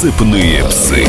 [0.00, 1.06] «Сыпные псы».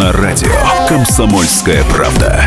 [0.00, 0.48] На радио
[0.88, 2.44] «Комсомольская правда».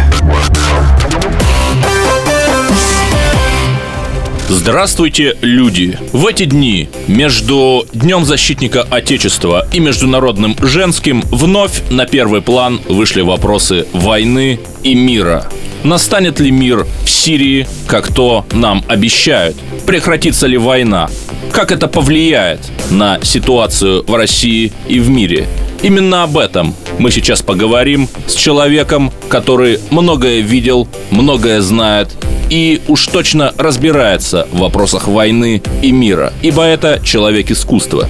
[4.48, 6.00] Здравствуйте, люди!
[6.12, 13.21] В эти дни между Днем защитника Отечества и Международным женским вновь на первый план вышли
[13.21, 15.46] вопросы войны и мира.
[15.84, 19.55] Настанет ли мир в Сирии, как то нам обещают?
[19.86, 21.12] Прекратится ли война?
[21.52, 22.60] Как это повлияет
[22.92, 25.48] на ситуацию в России и в мире?
[25.82, 32.10] Именно об этом мы сейчас поговорим с человеком, который многое видел, многое знает
[32.49, 38.08] и уж точно разбирается в вопросах войны и мира, ибо это человек искусства.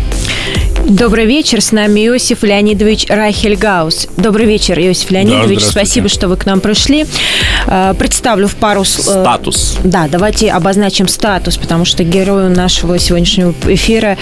[0.89, 4.07] Добрый вечер, с нами Иосиф Леонидович Райхельгаус.
[4.17, 7.05] Добрый вечер, Иосиф Леонидович, Да, спасибо, что вы к нам пришли.
[7.67, 8.81] Э, Представлю в пару...
[8.81, 9.77] э, Статус.
[9.83, 14.17] Да, давайте обозначим статус, потому что герой нашего сегодняшнего эфира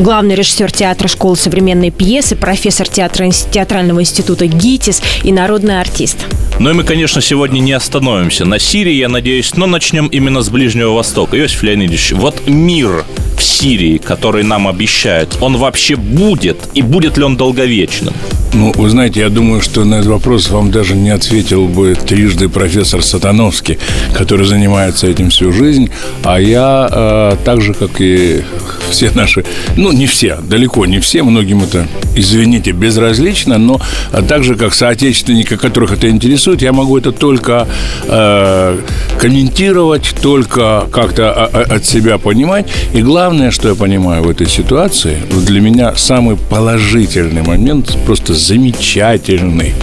[0.00, 6.16] главный режиссер театра школы современной пьесы, профессор театра, театрального института ГИТИС и народный артист.
[6.58, 10.48] Ну и мы, конечно, сегодня не остановимся на Сирии, я надеюсь, но начнем именно с
[10.48, 11.38] Ближнего Востока.
[11.38, 13.04] Иосиф Леонидович, вот мир
[13.38, 16.56] в Сирии, который нам обещают, он вообще будет?
[16.74, 18.14] И будет ли он долговечным?
[18.58, 22.48] Ну, вы знаете, я думаю, что на этот вопрос вам даже не ответил бы трижды
[22.48, 23.78] профессор Сатановский,
[24.14, 25.90] который занимается этим всю жизнь,
[26.24, 28.42] а я э, так же, как и
[28.90, 29.44] все наши,
[29.76, 31.86] ну, не все, далеко не все, многим это,
[32.16, 37.68] извините, безразлично, но а так же, как соотечественники, которых это интересует, я могу это только
[38.08, 38.78] э,
[39.20, 42.66] комментировать, только как-то а- а- от себя понимать.
[42.92, 49.74] И главное, что я понимаю в этой ситуации, для меня самый положительный момент, просто замечательный,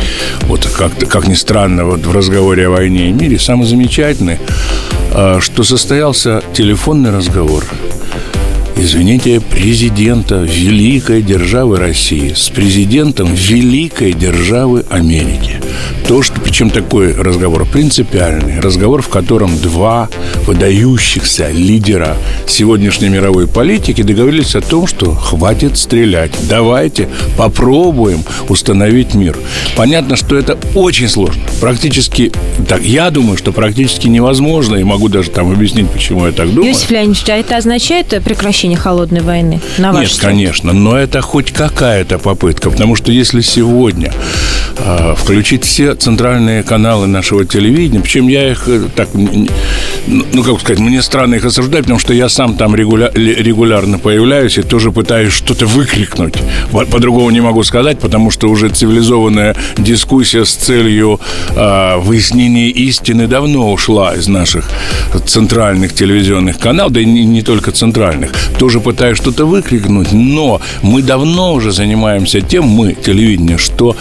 [0.47, 4.39] вот как, как ни странно, вот в разговоре о войне и мире, самый замечательный,
[5.13, 7.63] э, что состоялся телефонный разговор
[8.78, 15.62] извините, президента великой державы России с президентом великой державы Америки.
[16.08, 20.09] То, что, причем такой разговор принципиальный, разговор, в котором два
[20.46, 22.16] выдающихся лидера
[22.47, 29.38] сегодняшней мировой политики договорились о том, что хватит стрелять, давайте попробуем установить мир.
[29.75, 32.31] Понятно, что это очень сложно, практически,
[32.68, 36.72] так, я думаю, что практически невозможно, и могу даже там объяснить, почему я так думаю.
[36.72, 39.62] Иосиф Леонидович, а это означает прекращение холодной войны?
[39.78, 40.31] На ваш Нет, взгляд?
[40.31, 44.12] конечно, но это хоть какая-то попытка, потому что если сегодня
[45.16, 51.02] включить все центральные каналы нашего телевидения, причем я их э, так, ну как сказать, мне
[51.02, 55.66] странно их осуждать, потому что я сам там регуля- регулярно появляюсь и тоже пытаюсь что-то
[55.66, 56.35] выкрикнуть.
[56.72, 61.19] По-другому не могу сказать, потому что уже цивилизованная дискуссия с целью
[61.56, 64.69] э, выяснения истины давно ушла из наших
[65.25, 68.34] центральных телевизионных каналов, да и не, не только центральных.
[68.59, 73.96] Тоже пытаюсь что-то выкрикнуть, но мы давно уже занимаемся тем, мы, телевидение, что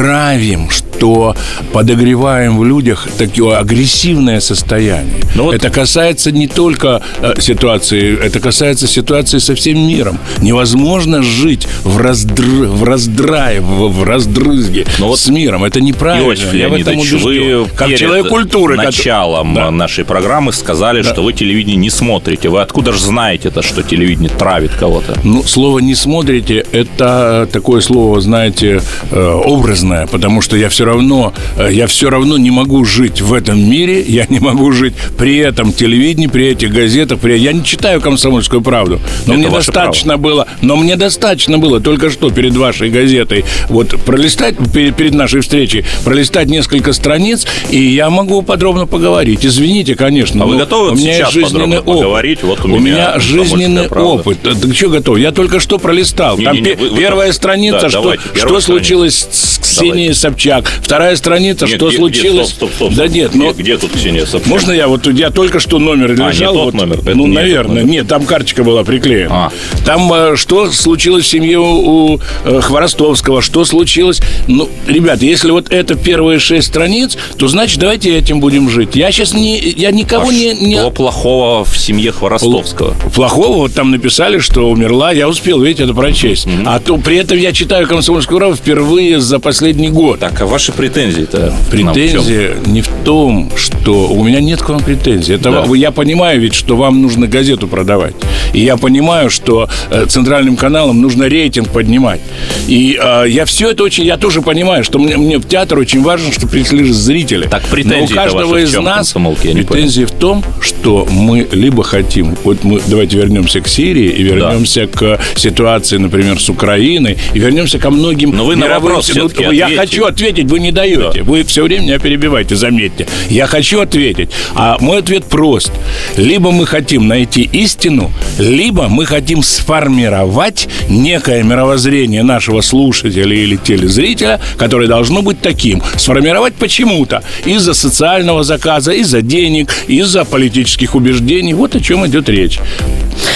[0.00, 1.34] травим, что
[1.72, 5.22] подогреваем в людях такое агрессивное состояние.
[5.34, 10.18] Ну вот- Это касается не только э, ситуации, это касается ситуации со всем миром.
[10.42, 12.42] Невозможно жить в, раздр...
[12.66, 15.64] в раздрае, в, в раздрызге Ну вот- с миром.
[15.64, 16.28] Это неправильно.
[16.28, 17.20] Иосиф Я в этом убежден.
[17.64, 18.74] вы как человек культуры.
[18.76, 19.70] который- началом Да.
[19.70, 22.48] нашей программы сказали, что вы телевидение не смотрите.
[22.50, 25.18] Вы откуда же знаете это, что телевидение травит кого-то?
[25.24, 28.80] Ну, слово «не смотрите»— это такое слово, знаете,
[29.10, 29.42] э,
[29.86, 33.58] образное, потому что я все равно, э, я все равно не могу жить в этом
[33.58, 37.38] мире, я не могу жить при этом телевидении, при этих газетах, при...
[37.38, 42.10] я не читаю «Комсомольскую правду», но Это мне достаточно было, но мне достаточно было только
[42.10, 48.42] что перед вашей газетой вот пролистать, перед, нашей встречей, пролистать несколько страниц, и я могу
[48.42, 49.44] подробно поговорить.
[49.46, 50.44] Извините, конечно.
[50.44, 51.94] А вы готовы у меня сейчас жизненный опыт.
[51.94, 52.42] поговорить?
[52.42, 54.08] Вот у у меня меня «Комсомольская жизненный правда».
[54.10, 54.38] опыт.
[54.42, 55.18] Ты что готов?
[55.18, 56.36] Я только что пролистал.
[56.36, 60.14] Там Не-не-не, пе- вы- вы первая там- страница, Да, что, давайте, что случилось с Давайте.
[60.14, 60.72] Собчак.
[60.82, 62.48] Вторая страница, Нет, что где- где- случилось.
[62.48, 64.46] стоп, стоп, стоп, да нет, где, ну где тут Ксения Собчак?
[64.48, 66.54] можно я вот я только что номер не лежал.
[66.54, 67.82] тот вот, номер, это ну, не наверное.
[67.82, 67.90] номер.
[67.90, 69.46] Нет, там карточка была приклеена.
[69.46, 69.52] А.
[69.84, 74.20] Там э, что случилось в семье у, у, э, Хворостовского, что случилось.
[74.46, 78.94] Ну, ребят, если вот это первые шесть страниц, то значит давайте этим будем жить.
[78.96, 82.94] Я сейчас не, я никого А не, не Что плохого в семье Хворостовского?
[83.14, 85.12] Плохого вот там написали, что умерла.
[85.12, 86.46] Я успел, видите, это прочесть.
[86.64, 90.20] А то при этом я читаю «Комсомольскую правду» впервые за последний год.
[90.20, 91.38] Так, а ваши претензии-то?
[91.38, 91.52] в?
[91.70, 95.34] Претензия не в том, что у меня нет к вам претензий.
[95.34, 95.74] Это Да.
[95.74, 98.14] я понимаю ведь, что вам нужно газету продавать.
[98.56, 102.20] И я понимаю, что э, центральным каналам нужно рейтинг поднимать.
[102.66, 106.02] И э, я все это очень, я тоже понимаю, что мне, мне в театр очень
[106.02, 107.46] важно, что пришли зрители.
[107.48, 112.80] Так Но у каждого из нас претензии в том, что мы либо хотим, вот мы
[112.86, 118.30] давайте вернемся к Сирии и вернемся к ситуации, например, с Украиной и вернемся ко многим
[118.30, 121.22] Но вы на вопрос Ну, Я хочу ответить, вы не даете.
[121.22, 123.06] Вы все время меня перебиваете, заметьте.
[123.28, 124.30] Я хочу ответить.
[124.54, 125.72] А мой ответ прост.
[126.16, 128.10] Либо мы хотим найти истину,
[128.46, 135.82] либо мы хотим сформировать некое мировоззрение нашего слушателя или телезрителя, которое должно быть таким.
[135.96, 137.22] Сформировать почему-то.
[137.44, 141.54] Из-за социального заказа, из-за денег, из-за политических убеждений.
[141.54, 142.60] Вот о чем идет речь.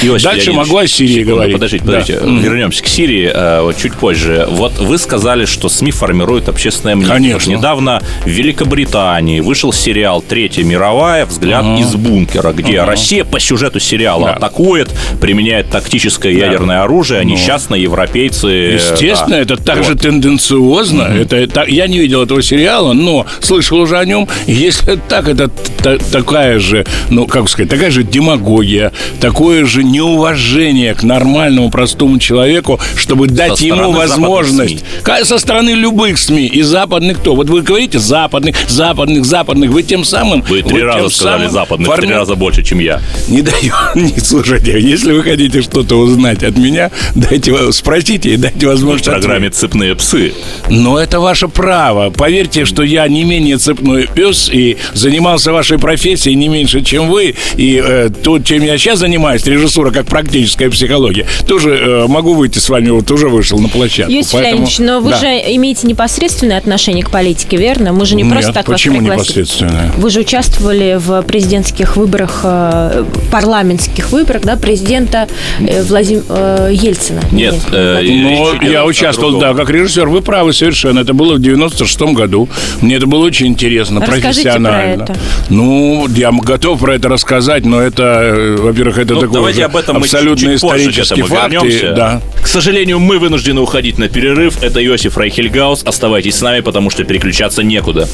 [0.03, 1.55] Иосиф Дальше могу о Сирии говорить.
[1.55, 1.93] Подождите, Да.
[1.93, 2.21] подождите.
[2.21, 2.41] Мгм.
[2.41, 4.47] Вернемся к Сирии вот чуть позже.
[4.51, 7.15] Вот вы сказали, что СМИ формируют общественное мнение.
[7.15, 7.53] Конечно.
[7.53, 11.27] Вот недавно в Великобритании вышел сериал «Третья мировая.
[11.27, 14.35] Взгляд из бункера», где Россия по сюжету сериала Да.
[14.35, 14.89] атакует,
[15.21, 18.49] применяет тактическое ядерное оружие, а несчастно европейцы...
[18.49, 19.41] э, Естественно, да.
[19.43, 20.03] это также Вот.
[20.03, 21.03] тенденциозно.
[21.03, 24.29] Это, это- я не видел этого сериала, но слышал уже о нем.
[24.47, 25.49] Если так, это
[25.83, 32.19] та- такая же, ну, как сказать, такая же демагогия, такое же неуважение к нормальному, простому
[32.19, 34.85] человеку, чтобы дать Со ему возможность.
[35.25, 36.47] Со стороны любых СМИ.
[36.47, 37.35] И западных кто?
[37.35, 39.71] Вот вы говорите западных, западных, западных.
[39.71, 40.43] Вы тем самым...
[40.43, 43.01] Вы три тем раза сказали западных, в три форми- раза больше, чем я.
[43.29, 43.73] не даю.
[43.95, 49.05] Не, слушайте, если вы хотите что-то узнать от меня, дайте, спросите и дайте В возможность
[49.05, 49.59] программе ответить.
[49.61, 50.33] «Цепные псы».
[50.69, 52.11] Но это ваше право.
[52.11, 57.35] Поверьте, что я не менее цепной пес и занимался вашей профессией не меньше, чем вы.
[57.57, 62.59] И э, то, чем я сейчас занимаюсь, режиссура как практическая психология, тоже э, могу выйти
[62.59, 64.11] с вами, вот уже вышел на площадку.
[64.13, 65.17] Юрий Поэтому- Леонидович, но вы Да.
[65.19, 67.93] же имеете непосредственное отношение к политике, верно?
[67.93, 69.41] Мы же не Нет, просто так почему вас пригласили.
[69.41, 69.93] непосредственное?
[69.97, 75.29] Вы же участвовали в президентских выборах, э, парламентских выборах, да, президента
[75.61, 77.21] э, Владим- э, Ельцина.
[77.33, 80.09] Нет, э, Владимир речь Ну, я участвовал, да, как режиссер.
[80.09, 81.01] Вы правы совершенно.
[81.01, 82.49] Это было в 96-м году.
[82.81, 85.05] Мне это было очень интересно, Расскажите профессионально.
[85.07, 85.21] про это.
[85.49, 89.77] Ну, я готов про это рассказать, но это, э, во-первых, это Ну, такой давайте об
[89.77, 91.53] этом мы абсолютно чуть позже к этому факт.
[91.53, 91.93] и- вернемся.
[91.93, 92.23] да.
[92.43, 94.63] К сожалению, мы вынуждены уходить на перерыв.
[94.63, 95.83] Это Иосиф Райхельгаус.
[95.85, 98.09] Оставайтесь с нами, потому что переключаться некуда.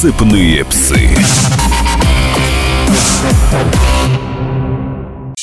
[0.00, 1.08] Цепные псы.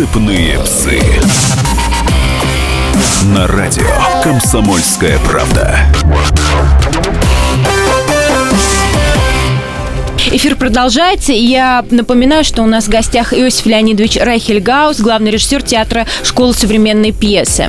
[0.00, 0.98] Цепные псы.
[3.34, 3.84] На радио
[4.22, 5.78] «Комсомольская правда».
[10.32, 16.06] Эфир продолжается, я напоминаю, что у нас в гостях Иосиф Леонидович Райхельгаус, главный режиссер театра
[16.22, 17.68] школы современной пьесы.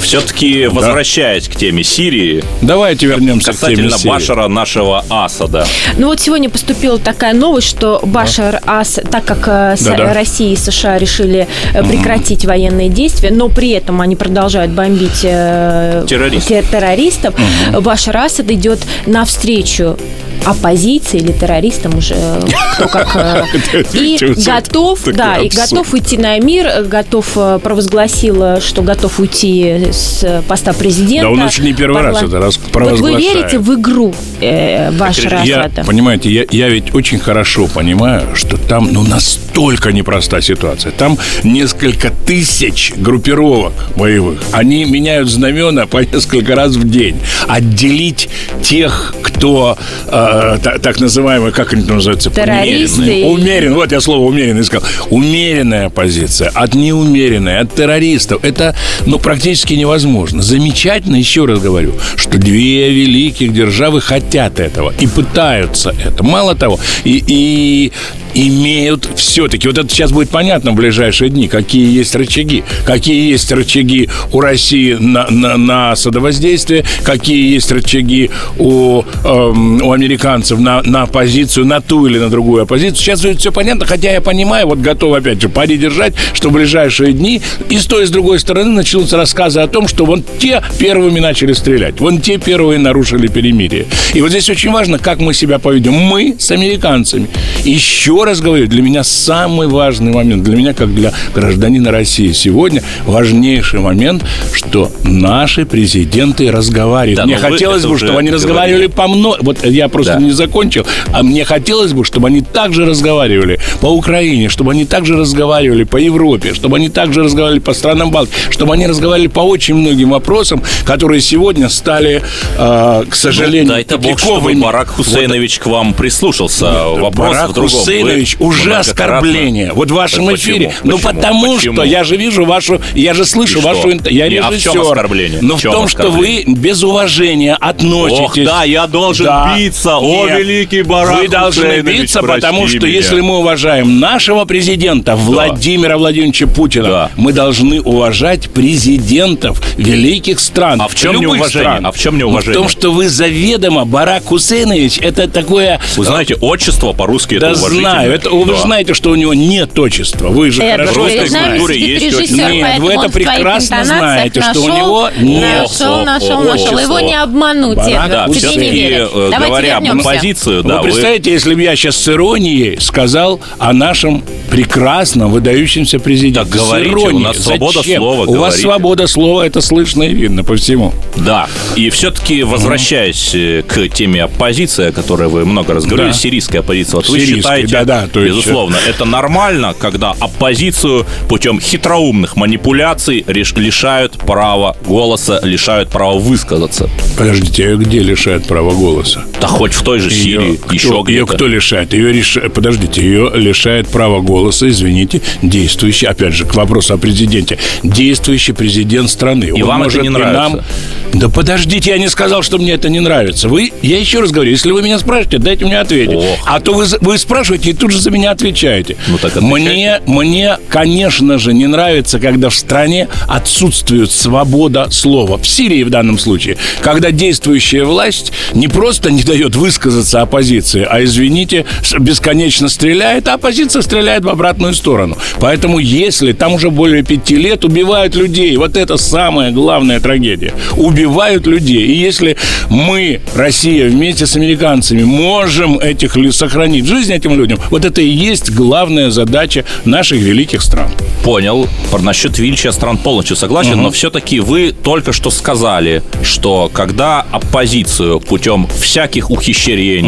[0.00, 4.10] Все-таки, возвращаясь к теме Сирии, Давайте вернемся к теме касательно Сирии.
[4.10, 5.66] Башара нашего Асада.
[5.96, 10.14] Ну вот сегодня поступила такая новость, что Башар Ас, так как э, Да-да.
[10.14, 16.04] Россия и США решили э, прекратить военные действия, но при этом они продолжают бомбить э,
[16.08, 16.48] Террористов.
[16.48, 17.34] те- террористов,
[17.80, 19.96] Башар Асад идет навстречу
[20.44, 22.40] оппозиции или террористам уже э,
[22.74, 28.42] кто как э, и готов да и готов уйти на мир э, готов э, провозгласил
[28.42, 32.56] э, что готов уйти с поста президента Да он уже не первый раз это раз
[32.56, 33.34] вот вы провозглашает.
[33.34, 38.56] верите в игру э, Башара Я, Асада понимаете, я, я ведь очень хорошо понимаю, что
[38.56, 40.92] там ну, настолько непростая ситуация.
[40.92, 44.40] Там несколько тысяч группировок боевых.
[44.52, 47.16] Они меняют знамена по несколько раз в день.
[47.48, 48.28] Отделить
[48.62, 49.76] тех, кто
[50.06, 50.31] э,
[50.62, 52.30] та- так называемый, как они там называются?
[52.30, 53.20] Террористы Умеренные.
[53.20, 54.88] и- Умерен, вот я слово умеренный сказал.
[55.10, 58.44] Умеренная позиция от неумеренной, от террористов.
[58.44, 58.74] Это,
[59.06, 60.42] ну, практически невозможно.
[60.42, 66.22] Замечательно, еще раз говорю, что две великих державы хотят этого и пытаются это.
[66.22, 67.92] Мало того, и, и
[68.34, 73.52] имеют все-таки, вот это сейчас будет понятно в ближайшие дни, какие есть рычаги, какие есть
[73.52, 80.60] рычаги у России на, на, на садовоздействие, какие есть рычаги у, эм, у американцев американцев
[80.60, 82.96] на, на оппозицию, на ту или на другую оппозицию.
[82.96, 87.12] Сейчас все понятно, хотя я понимаю, вот готов опять же пари держать, что в ближайшие
[87.12, 90.62] дни и с той, и с другой стороны начнутся рассказы о том, что вон те
[90.78, 93.86] первыми начали стрелять, вон те первые нарушили перемирие.
[94.14, 95.94] И вот здесь очень важно, как мы себя поведем.
[95.94, 97.28] Мы с американцами.
[97.64, 102.82] Еще раз говорю, для меня самый важный момент, для меня как для гражданина России сегодня
[103.06, 107.16] важнейший момент, что наши президенты разговаривают.
[107.16, 108.34] Да, Мне хотелось бы, чтобы они говорили.
[108.34, 109.38] разговаривали по мной.
[109.40, 110.16] Вот я просто Да.
[110.18, 110.86] не закончил.
[111.12, 115.96] А мне хотелось бы, чтобы они также разговаривали по Украине, чтобы они также разговаривали по
[115.96, 120.62] Европе, чтобы они также разговаривали по странам Балтии, чтобы они разговаривали по очень многим вопросам,
[120.84, 122.22] которые сегодня стали,
[122.58, 124.54] э, к сожалению, Дай-то бог, чтобы.
[124.54, 126.66] Барак Хусейнович к вам прислушался.
[126.88, 127.70] Вопрос Барак в другом.
[127.70, 129.72] Хусейнович Вы уже оскорбление.
[129.74, 130.68] Вот в вашем Так эфире.
[130.68, 130.80] почему?
[130.84, 131.12] Ну Почему?
[131.14, 131.74] потому Почему?
[131.74, 134.52] что я же вижу вашу, я же слышу И вашу, инт- я Не, а в
[134.52, 134.72] режиссер.
[134.72, 135.38] чем оскорбление?
[135.42, 138.20] Но В том, что вы без уважения относитесь.
[138.20, 139.54] Ох, да, я должен Да.
[139.56, 139.91] биться.
[139.98, 140.38] О, Нет.
[140.40, 142.88] великий Барак Вы должны Хусейнович, биться, потому что меня.
[142.88, 147.10] если мы уважаем нашего президента Владимира Владимировича Путина, Да.
[147.16, 150.80] мы должны уважать президентов великих стран.
[150.82, 151.48] А в чем неуважение?
[151.48, 151.86] стран.
[151.86, 152.52] А в чем Ну, неуважение?
[152.58, 155.80] В том, что вы заведомо Барак Хусейнович, это такое...
[155.96, 157.90] Вы знаете, отчество по-русски Да это уважительно.
[157.90, 158.12] знаю.
[158.12, 158.56] Это, Вы Да.
[158.60, 160.28] знаете, что у него нет отчества.
[160.28, 161.78] Вы же Эд, хорошо это знаете.
[161.78, 165.62] есть режиссер, Нет, вы это прекрасно знаете, что у него нет.
[165.62, 166.78] Нашел, нашел, нашел.
[166.78, 167.76] Его не обмануть.
[167.76, 170.08] Да, все-таки, э, говоря вернемся.
[170.10, 175.98] оппозицию, да, вы представляете, если бы я сейчас с иронией сказал о нашем прекрасном, выдающемся
[175.98, 176.40] президенте.
[176.40, 177.14] Так говорите, С иронией.
[177.16, 177.96] у нас свобода Зачем?
[177.98, 180.92] слова, У вас свобода слова, это слышно и видно по всему.
[181.16, 186.12] Да, и все-таки возвращаясь э, к теме оппозиции, о которой вы много раз говорили, Да.
[186.14, 191.60] сирийская оппозиция, вот вы Сирийская, считаете, да-да, то есть- безусловно, это нормально, когда оппозицию путем
[191.60, 196.88] хитроумных манипуляций реш- лишают права голоса, лишают права высказаться?
[197.16, 199.24] Подождите, ее где лишают права голоса?
[199.40, 201.32] Да хоть в той же Сирии, Ее кто, еще ее где-то.
[201.34, 201.92] кто лишает?
[201.94, 202.38] Ее реш...
[202.54, 209.10] Подождите, ее лишает права голоса, извините, действующий, опять же, к вопросу о президенте, действующий президент
[209.10, 209.46] страны.
[209.46, 210.64] И Он вам это может не при нравится?
[211.12, 213.48] Да подождите, я не сказал, что мне это не нравится.
[213.48, 216.14] Вы, я еще раз говорю, если вы меня спрашиваете, дайте мне ответить.
[216.16, 216.38] Ох.
[216.46, 218.96] А то вы, вы спрашиваете и тут же за меня отвечаете.
[219.08, 225.36] Ну так мне, мне, конечно же, не нравится, когда в стране отсутствует свобода слова.
[225.36, 231.04] В Сирии в данном случае, когда действующая власть не просто не дает высказаться оппозиции, а,
[231.04, 231.64] извините,
[232.00, 235.16] бесконечно стреляет, а оппозиция стреляет в обратную сторону.
[235.38, 240.52] Поэтому если там уже более пяти лет убивают людей, вот это самая главная трагедия.
[240.76, 241.86] Убивают людей.
[241.86, 242.36] И если
[242.70, 248.50] мы, Россия, вместе с американцами можем этих сохранить жизнь этим людям, вот это и есть
[248.50, 250.90] главная задача наших великих стран.
[251.22, 251.68] Понял.
[252.00, 258.66] Насчет величия стран полностью согласен, но все-таки вы только что сказали, что когда оппозицию путем
[258.66, 259.51] всяких ухищрений,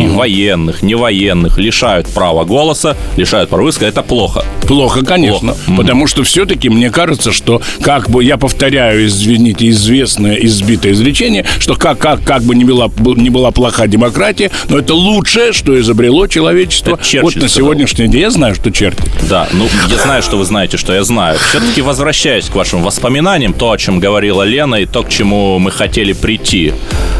[0.08, 4.44] военных, невоенных, лишают права голоса, лишают права высказа, это плохо.
[4.66, 5.54] Плохо, конечно.
[5.54, 5.76] Плохо.
[5.76, 11.74] Потому что все-таки мне кажется, что как бы я повторяю, извините, известное избитое изречение, что
[11.74, 16.26] как, как, как бы ни была, не была плоха демократия, но это лучшее, что изобрело
[16.26, 18.20] человечество Это Черчилль вот на сегодняшний день.
[18.20, 19.02] Я знаю, что черти.
[19.28, 21.38] Да, ну, я знаю, что вы знаете, что я знаю.
[21.50, 25.70] Все-таки возвращаясь к вашим воспоминаниям, то, о чем говорила Лена, и то, к чему мы
[25.70, 26.72] хотели прийти,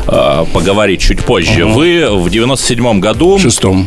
[0.07, 1.67] э, поговорить чуть позже.
[1.67, 3.37] Вы в 97 году...
[3.37, 3.87] В шестом.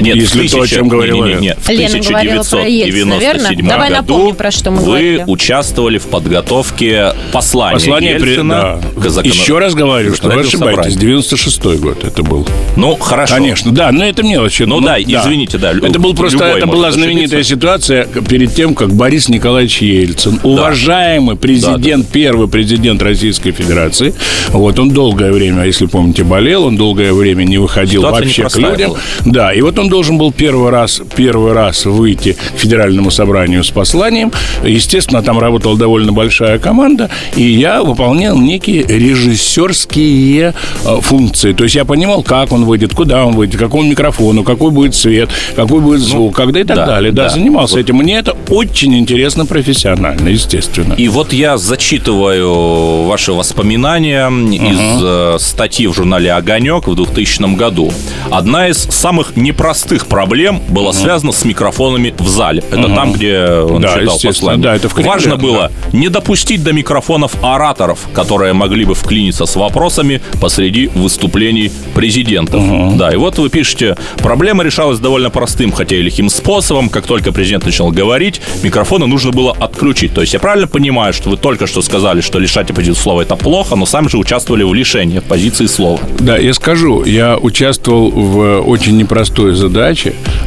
[0.00, 1.56] Нет, Если в то, о чем говорила не, не, не, Лена.
[1.60, 3.68] в Лена говорила про Ельцина, 1997 верно?
[3.68, 5.24] Давай году напомним, про что мы вы говорили.
[5.26, 9.00] участвовали в подготовке послания, Послание при- Ельцина да.
[9.00, 10.94] к закон- Еще раз говорю, что вы ошибаетесь.
[10.94, 10.98] собранию.
[11.20, 12.46] 96-й год это был.
[12.76, 13.34] Ну, хорошо.
[13.36, 14.64] Конечно, да, но это мелочи.
[14.64, 17.54] Ну да, извините, да, Это был просто, это была знаменитая ошибиться.
[17.54, 24.14] ситуация перед тем, как Борис Николаевич Ельцин, уважаемый президент, первый президент Российской Федерации,
[24.50, 28.56] вот он долгое время, если помните, болел, он долгое время не выходил Ситуация вообще к
[28.56, 28.94] людям.
[29.24, 33.70] Да, и вот он должен был первый раз, первый раз выйти к Федеральному собранию с
[33.70, 34.32] посланием.
[34.64, 41.52] Естественно, там работала довольно большая команда, и я выполнял некие режиссерские э, функции.
[41.52, 44.94] То есть я понимал, как он выйдет, куда он выйдет, к какому микрофону, какой будет
[44.94, 47.12] свет, какой будет звук, когда и так Ну, да, далее.
[47.12, 47.28] Да, да.
[47.30, 47.96] занимался этим.
[47.96, 50.94] Мне это очень интересно профессионально, естественно.
[50.94, 57.92] И вот я зачитываю ваши воспоминания из э, статьи в журнале «Огонек» в 2000 году.
[58.30, 62.64] Одна из самых непростых простых проблем было связано с микрофонами в зале.
[62.70, 64.62] Это там, где он Да, читал послание.
[64.62, 65.36] да, это в Кремле, Важно да.
[65.36, 72.96] было не допустить до микрофонов ораторов, которые могли бы вклиниться с вопросами посреди выступлений президентов.
[72.96, 76.88] Да, и вот вы пишете, проблема решалась довольно простым, хотя и лихим способом.
[76.88, 80.14] Как только президент начал говорить, микрофоны нужно было отключить.
[80.14, 83.36] То есть я правильно понимаю, что вы только что сказали, что лишать оппозицию слова это
[83.36, 86.00] плохо, но сами же участвовали в лишении позиции слова.
[86.18, 89.65] Да, я скажу, я участвовал в очень непростой задаче,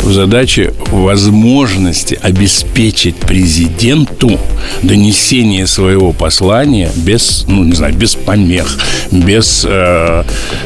[0.01, 4.39] в задаче возможности обеспечить президенту
[4.83, 8.79] донесение своего послания без, ну, не знаю, без помех,
[9.11, 10.23] без э,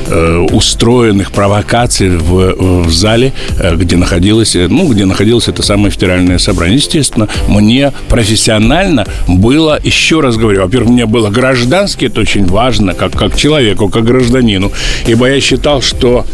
[0.08, 5.92] э, устроенных провокаций в, в зале, э, где находилось, э, ну, где находилось это самое
[5.92, 6.78] федеральное собрание.
[6.78, 13.14] Естественно, мне профессионально было, еще раз говорю, во-первых, мне было граждански, это очень важно, как,
[13.14, 14.72] как человеку, как гражданину,
[15.08, 16.26] ибо я считал, что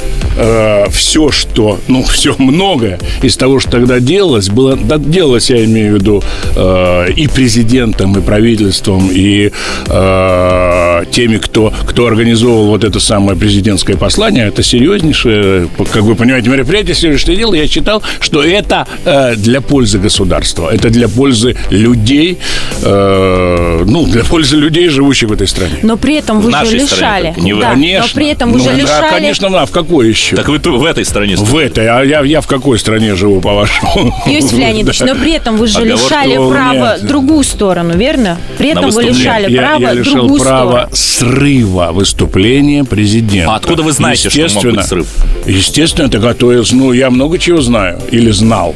[0.89, 5.93] все, что, ну, все многое из того, что тогда делалось, было, да, делалось, я имею
[5.93, 6.23] в виду,
[6.55, 9.51] э, и президентом, и правительством, и
[9.87, 16.49] э, теми, кто, кто организовывал вот это самое президентское послание, это серьезнейшее, как вы понимаете,
[16.49, 22.37] мероприятие, серьезнейшее дело, я считал, что это э, для пользы государства, это для пользы людей,
[22.83, 25.75] э, ну, для пользы людей, живущих в этой стране.
[25.83, 27.25] Но при этом вы В же стране лишали.
[27.27, 28.07] только, не Да, Конечно.
[28.07, 29.09] но при этом вы Ну, же да, лишали.
[29.09, 30.35] конечно, а в какой еще?
[30.35, 34.13] Так вы в этой стране В этой, а я, я в какой стране живу, по-вашему?
[34.25, 36.49] Иосиф Леонидович, но при этом вы же Оговорка лишали меня.
[36.49, 38.37] права другую сторону, верно?
[38.57, 41.35] При этом вы лишали я, права я лишил другую права сторону.
[41.39, 43.51] срыва выступления президента.
[43.53, 45.07] А откуда вы знаете, что мог быть срыв?
[45.45, 46.75] Естественно, это готовился.
[46.75, 47.99] Ну, я много чего знаю.
[48.11, 48.75] Или знал.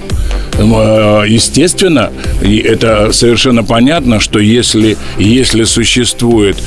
[0.58, 2.12] Э, Естественно,
[2.42, 6.58] и это совершенно понятно, что если, если существует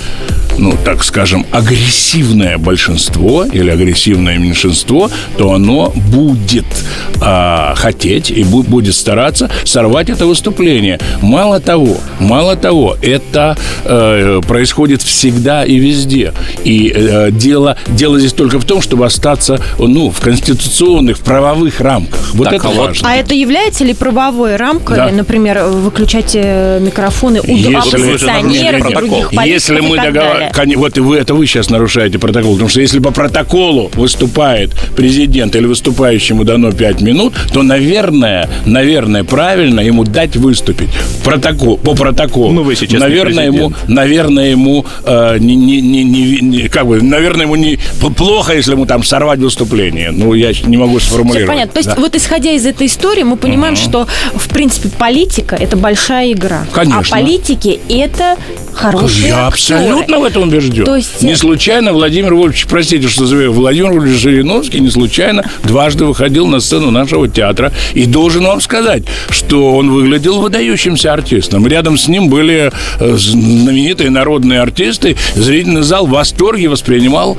[0.59, 6.67] ну, так скажем, агрессивное большинство или агрессивное меньшинство, то оно будет
[7.21, 10.99] а, хотеть и бу- будет стараться сорвать это выступление.
[11.23, 16.33] Мало того, мало того, это э, происходит всегда и везде.
[16.65, 21.81] И э, дело, дело здесь только в том, чтобы остаться ну, в конституционных, в правовых
[21.81, 22.35] рамках.
[22.35, 23.09] Вот Так, это а важно.
[23.11, 25.09] А это является ли правовой рамкой, Да.
[25.11, 29.09] например, выключать э, микрофоны у Если- оппозиционеров Протокол.
[29.09, 30.43] других политиков Если мы и так договор...
[30.55, 32.53] Кон- Вот и вы, это вы сейчас нарушаете протокол.
[32.53, 39.25] Потому что если по протоколу выступает президент или выступающему дано 5 минут, то, наверное, наверное,
[39.25, 40.89] правильно ему дать выступить.
[41.25, 42.53] Протокол, по протоколу.
[42.53, 46.87] Ну, вы сейчас не наверное, ему, наверное, ему э, не, не, не, не- не- как
[46.87, 47.79] бы, наверное, ему не
[48.17, 50.11] плохо, если ему там сорвать выступление.
[50.11, 51.47] Ну, я не могу сформулировать.
[51.49, 51.73] понятно.
[51.73, 52.01] То есть, Да.
[52.01, 56.65] вот исходя из этой истории, мы понимаем, что, в принципе, политика– это большая игра.
[56.73, 57.01] Конечно.
[57.01, 58.37] А политики– это
[58.73, 59.79] хорошие Я актеры.
[59.81, 60.85] абсолютно в этом убежден.
[60.85, 66.05] То есть- Не случайно Владимир Вольфович, простите, что называю, Владимир Вольфович Жириновский не случайно дважды
[66.05, 67.73] выходил на сцену нашего театра.
[67.95, 71.67] И должен вам сказать, что он выглядел выдающимся артистом.
[71.67, 75.17] Рядом с ним были э, знаменитые народные артисты.
[75.35, 77.37] Зрительный зал в восторге воспринимал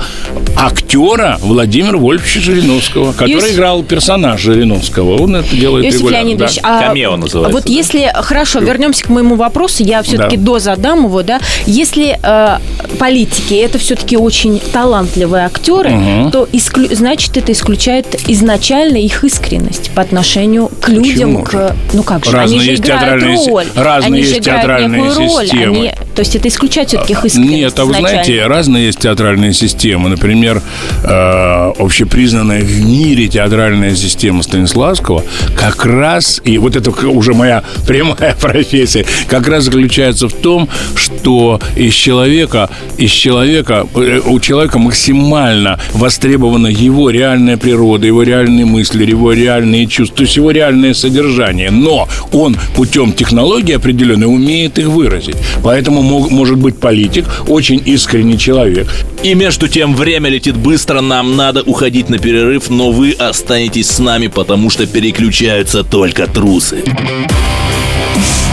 [0.56, 5.22] актера Владимира Вольфовича Жириновского, который Иосиф- играл персонаж Жириновского.
[5.22, 6.26] Он это делает Иосиф регулярно.
[6.28, 6.80] Леонидович, да.
[6.80, 7.72] а Камео называется, Вот да?
[7.72, 10.44] если хорошо, вернемся к моему вопросу, я все-таки Да.
[10.54, 11.40] дозадам его, да.
[11.66, 12.58] Если э,
[13.00, 15.89] политики это все-таки очень талантливые актеры,
[16.32, 22.04] то исклю- значит это исключает изначально их искренность по отношению к людям, Почему к ну
[22.04, 25.02] как же, Разные они же есть играют театральные роль, разные они есть же играют театральные
[25.02, 25.78] некую роль, системы.
[25.78, 27.52] они- то есть это исключает все-таки их искренность.
[27.52, 28.24] Нет, а вы изначально.
[28.24, 30.10] знаете, разные есть театральные системы.
[30.10, 30.64] Например,
[31.04, 35.24] э, общепризнанная в мире театральная система Станиславского
[35.56, 41.62] как раз, и вот это уже моя прямая профессия, как раз заключается в том, что
[41.76, 49.06] из человека, из человека, э, у человека максимально востребована его реальная природа, его реальные мысли,
[49.06, 51.70] его реальные чувства, то есть его реальное содержание.
[51.70, 55.38] Но он путем технологии определенной умеет их выразить.
[55.62, 58.88] Поэтому мог- может быть политик, очень искренний человек.
[59.24, 64.00] И между тем время летит быстро, нам надо уходить на перерыв, но вы останетесь с
[64.00, 66.84] нами, потому что переключаются только трусы.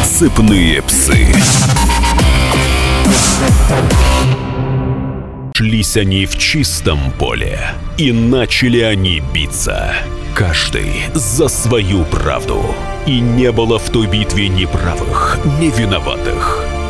[0.05, 1.27] Сыпные псы.
[5.57, 7.59] Шлись они в чистом поле,
[7.97, 9.95] и начали они биться.
[10.35, 12.75] Каждый за свою правду.
[13.07, 16.74] И не было в той битве ни правых, ни виноватых.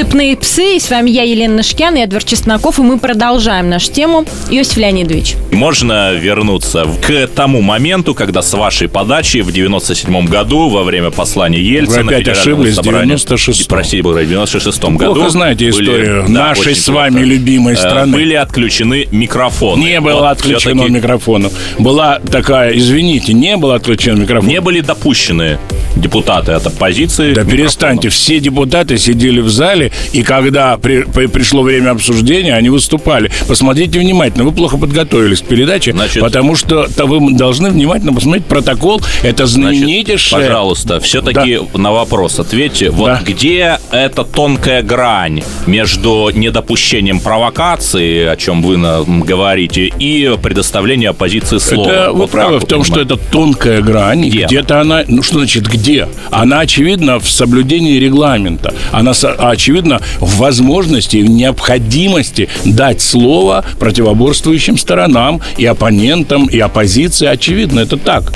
[0.00, 0.76] Цепные псы.
[0.76, 2.78] И с вами я, Елена Нашкян и Эдвард Чесноков.
[2.78, 4.24] И мы продолжаем нашу тему.
[4.48, 5.34] Иосиф Леонидович.
[5.52, 11.60] Можно вернуться к тому моменту, когда с вашей подачи в 97 году, во время послания
[11.60, 12.04] Ельцина...
[12.04, 13.66] Вы опять ошиблись, в собрания- 96-м.
[13.68, 15.14] Простите, было в 96 году.
[15.16, 17.26] Плохо знаете были- историю да, нашей очень с вами плохо.
[17.26, 18.12] любимой Э, страны.
[18.14, 19.82] Были отключены микрофоны.
[19.84, 21.50] Не было Вот отключено микрофона.
[21.78, 24.48] Была такая, извините, не было отключен микрофон.
[24.48, 25.58] Не были допущены
[25.94, 27.34] депутаты от оппозиции.
[27.34, 32.68] Да перестаньте, все депутаты сидели в зале, и когда при- при- пришло время обсуждения, они
[32.70, 33.30] выступали.
[33.48, 38.46] Посмотрите внимательно, вы плохо подготовились к передаче, Значит- потому что то вы должны внимательно посмотреть
[38.46, 39.00] протокол.
[39.22, 40.42] Это Значит, знаменитейшее...
[40.42, 42.90] пожалуйста, все-таки на вопрос ответьте.
[42.90, 43.20] Вот Да.
[43.24, 51.58] где эта тонкая грань между недопущением провокации, о чем вы нам говорите, и предоставлением оппозиции
[51.58, 51.90] слова?
[51.90, 53.14] Это вы Вот правы в том, что понимаете?
[53.14, 54.28] это тонкая грань.
[54.28, 54.46] Где?
[54.46, 56.08] Где-то она, ну что значит где?
[56.30, 58.74] Она очевидно в соблюдении регламента.
[58.92, 59.34] Она со-
[59.70, 67.26] очевидно в возможности, в необходимости дать слово противоборствующим сторонам и оппонентам, и оппозиции.
[67.26, 68.32] Очевидно, это так.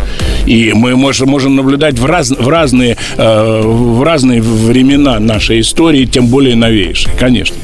[0.47, 6.05] И мы можем, можем наблюдать в, раз- в, разные, э, в разные времена нашей истории,
[6.05, 7.57] тем более новейшей, конечно.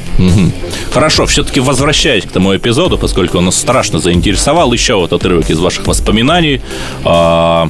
[0.91, 5.59] Хорошо, все-таки возвращаясь к тому эпизоду, поскольку он нас страшно заинтересовал, еще вот отрывок из
[5.59, 6.61] ваших воспоминаний.
[7.05, 7.69] А,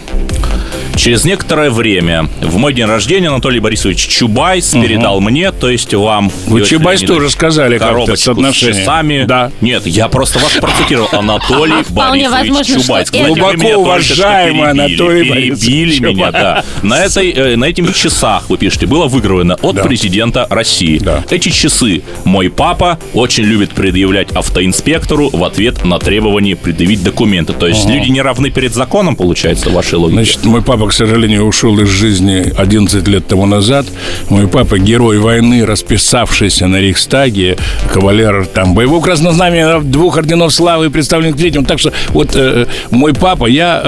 [0.95, 6.31] Через некоторое время в мой день рождения Анатолий Борисович Чубайс передал мне, то есть вам...
[6.47, 8.79] Вы Леонидович, тоже сказали как-то коробочку с соотношение.
[8.81, 9.23] часами.
[9.27, 9.51] Да.
[9.61, 11.09] Нет, я просто вас процитировал.
[11.11, 13.09] Анатолий Вполне Борисович возможно, что Чубайс.
[13.09, 14.69] это- Глубоко уважаемый.
[14.71, 16.33] Анатолий Борисович Перебили меня, Чубайс.
[16.33, 16.63] да.
[16.81, 20.97] На, этой, э, на этих часах, вы пишете, было выиграно от президента России.
[20.99, 21.23] Да.
[21.29, 27.53] Эти часы мой папа очень любит предъявлять автоинспектору в ответ на требование предъявить документы.
[27.53, 30.15] То есть люди не равны перед законом, получается, в вашей логике?
[30.15, 33.85] Значит, мой папа, к сожалению, ушел из жизни 11 лет тому назад.
[34.29, 37.57] Мой папа герой войны, расписавшийся на Рейхстаге,
[37.93, 41.65] кавалер там боевого красного знамени, двух орденов славы, представленных третьим.
[41.65, 43.81] Так что вот э, мой папа, я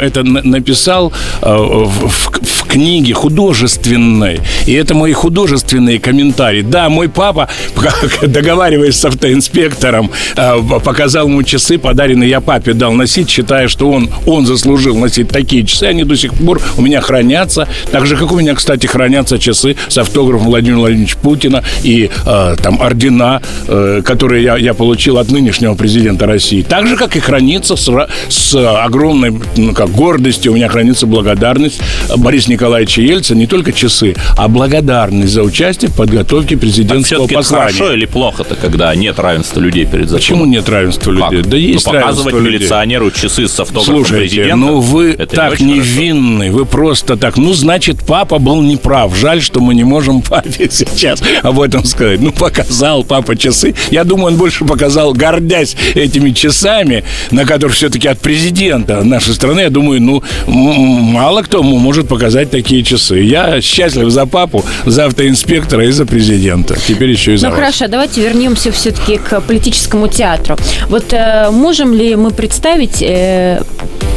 [0.00, 4.40] э, это написал э, в, в- в книге художественной.
[4.66, 6.62] И это мои художественные комментарии.
[6.62, 7.48] Да, мой папа,
[8.22, 14.10] договариваясь с автоинспектором, э, показал ему часы, подаренные я папе дал носить, считая, что он,
[14.26, 15.84] он заслужил носить такие часы.
[15.84, 17.66] Они до сих пор у меня хранятся.
[17.90, 22.56] Так же, как у меня, кстати, хранятся часы с автографом Владимира Владимировича Путина и э,
[22.62, 26.62] там ордена, э, которые я, я получил от нынешнего президента России.
[26.62, 27.90] Так же, как и хранится с,
[28.28, 31.80] с огромной ну, как, гордостью у меня хранится благодарность
[32.16, 37.72] Бориса Николаевича Ельцина, не только часы, а благодарность за участие в подготовке президентского все-таки послания.
[37.72, 40.18] хорошо или плохо-то, когда нет равенства людей перед законом?
[40.20, 41.32] Почему нет равенства Как?
[41.32, 41.50] людей?
[41.50, 42.52] Да есть ну, показывать людей.
[42.52, 44.56] милиционеру часы с автографом Слушайте, президента.
[44.56, 45.64] ну вы это не так хорошо.
[45.64, 47.36] невинны, вы просто так.
[47.36, 49.14] Ну, значит, папа был неправ.
[49.16, 50.98] Жаль, что мы не можем папе сейчас
[51.42, 52.20] об этом сказать.
[52.20, 53.74] Ну, показал папа часы.
[53.90, 59.60] Я думаю, он больше показал, гордясь этими часами, на которых все-таки от президента нашей страны,
[59.60, 63.18] я думаю, ну, мало кто может показать такие часы.
[63.20, 66.76] Я счастлив за папу, за автоинспектора и за президента.
[66.86, 67.60] Теперь еще и за Ну вас.
[67.60, 70.56] хорошо, давайте вернемся все-таки к политическому театру.
[70.88, 73.62] Вот э, можем ли мы представить э,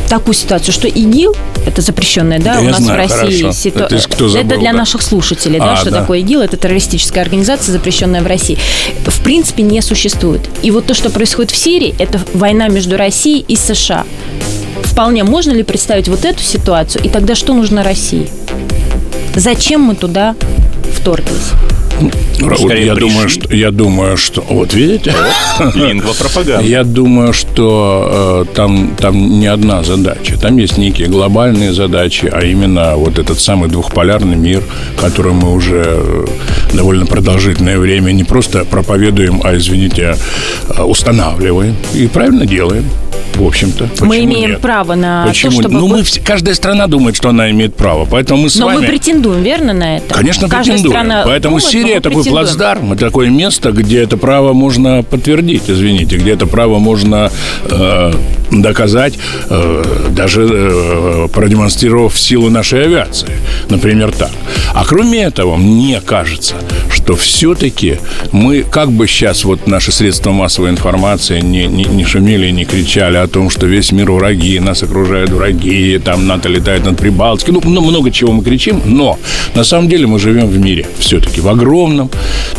[0.08, 3.52] такую ситуацию, что ИГИЛ, это запрещенная, да, Да у нас знаю, в России хорошо.
[3.58, 4.78] ситуа- Это кто Это забыл, для да.
[4.78, 6.02] наших слушателей, да, А, что да.
[6.02, 8.58] такое ИГИЛ, это террористическая организация, запрещенная в России.
[9.06, 10.41] В принципе, не существует.
[10.62, 14.06] И вот то, что происходит в Сирии, это война между Россией и США.
[14.84, 17.04] Вполне можно ли представить вот эту ситуацию?
[17.04, 18.30] И тогда что нужно России?
[19.36, 20.36] Зачем мы туда
[20.96, 21.52] вторглись?
[22.40, 23.00] Вот я пришли.
[23.00, 25.14] думаю, что я думаю, что вот видите,
[25.76, 26.62] Лингва пропаганда.
[26.68, 30.38] Я думаю, что э, там, там не одна задача.
[30.40, 34.64] Там есть некие глобальные задачи, а именно вот этот самый двухполярный мир,
[35.00, 36.26] который мы уже э,
[36.74, 40.16] довольно продолжительное время не просто проповедуем, а, извините,
[40.70, 41.76] э, устанавливаем.
[41.96, 42.86] И правильно делаем,
[43.38, 43.88] в общем-то.
[44.02, 44.62] мы имеем нет?
[44.62, 45.52] право на Почему?
[45.52, 45.76] то, чтобы...
[45.76, 48.06] Ну, мы каждая страна думает, что она имеет право.
[48.06, 48.80] Поэтому мы с Но вами...
[48.80, 50.13] мы претендуем, верно, на это?
[50.13, 50.91] Конечно, Каждая претендуем.
[50.91, 52.45] страна Поэтому думает, Сирия такой претендуем.
[52.45, 57.32] плацдарм, такое место, где это право можно подтвердить, извините, где это право можно
[57.65, 58.13] э,
[58.52, 59.13] доказать,
[59.50, 63.30] э, даже э, продемонстрировав силу нашей авиации.
[63.69, 64.32] Например, так.
[64.73, 66.56] А кроме этого, мне кажется,
[66.91, 67.97] что все-таки
[68.32, 73.17] мы, как бы сейчас вот наши средства массовой информации не, не, не шумели не кричали
[73.17, 77.82] о том, что весь мир враги, нас окружают враги, там НАТО летает над Прибалтикой, ну,
[77.82, 79.18] много чего мы кричим, но
[79.56, 82.10] на самом деле мы живем в мире все-таки, в огромном,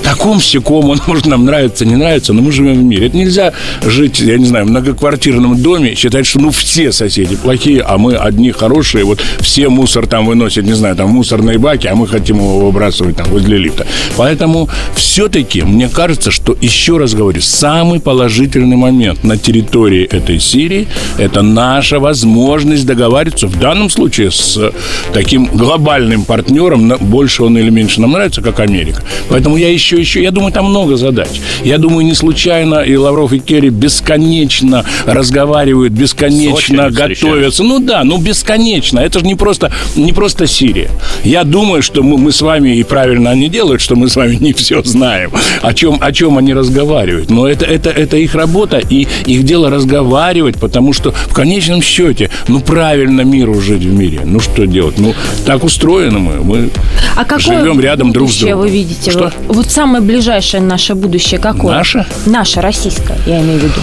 [0.02, 3.06] таком сяком, он может нам нравится, не нравится, но мы живем в мире.
[3.06, 3.52] Это нельзя
[3.84, 8.14] жить, я не знаю, в многоквартирном доме, считать, что ну все соседи плохие, а мы
[8.14, 12.36] одни хорошие, вот все мусор там выносят, не знаю, там мусорные баки, а мы хотим
[12.36, 13.86] его выбрасывать там возле лифта.
[14.16, 20.88] Поэтому все-таки мне кажется, что, еще раз говорю, самый положительный момент на территории этой Сирии–
[21.18, 24.72] это наша возможность договариваться, в данном случае, с
[25.12, 29.02] таким глобальным партнером, больше он или меньше нам нравится, как Америка.
[29.28, 31.28] Поэтому я еще, еще, я думаю, там много задач.
[31.62, 37.62] Я думаю, не случайно и Лавров, и Керри бесконечно разговаривают, бесконечно Сочи готовятся.
[37.62, 38.98] Ну да, ну бесконечно.
[38.98, 40.90] Это же не просто, не просто Сирия.
[41.22, 44.34] Я думаю, что мы, мы с вами, и правильно они делают, что мы с вами
[44.40, 45.30] не все знаем,
[45.62, 47.30] о чем, о чем они разговаривают.
[47.30, 52.30] Но это, это, это их работа, и их дело разговаривать, потому что в конечном счете,
[52.48, 54.20] ну правильно миру жить в мире.
[54.24, 54.98] Ну что делать?
[54.98, 55.14] Ну
[55.46, 56.36] так устроены мы.
[56.42, 56.70] Мы
[57.16, 58.60] А какое живем рядом друг с другом.
[58.60, 59.10] вы видите?
[59.10, 59.32] Что?
[59.48, 61.72] Вот самое ближайшее наше будущее какое?
[61.74, 62.06] Наше?
[62.26, 63.80] Наше, российское, я имею в виду.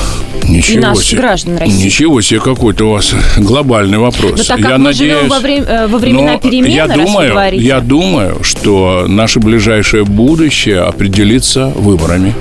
[0.48, 1.22] Ничего И наших себе.
[1.22, 1.86] граждан России.
[1.86, 4.38] Ничего себе, какой-то у вас глобальный вопрос.
[4.38, 7.60] Но так как я мы надеюсь, живем во, время, э, во времена перемен, я думаю,
[7.60, 12.34] я думаю, что наше ближайшее будущее определится выборами.